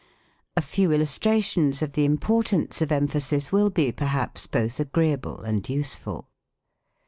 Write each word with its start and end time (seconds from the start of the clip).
A 0.57 0.63
few 0.63 0.91
illustrations 0.91 1.83
of 1.83 1.93
the 1.93 2.05
importance 2.05 2.81
of 2.81 2.91
emphasis 2.91 3.51
will 3.51 3.69
be, 3.69 3.91
perhaps, 3.91 4.47
both 4.47 4.79
agreeable 4.79 5.41
and 5.41 5.69
useful. 5.69 6.27